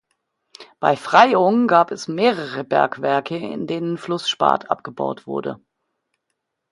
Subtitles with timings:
[0.79, 5.59] Bei Freiung gab es mehrere Bergwerke in denen Flussspat abgebaut wurde.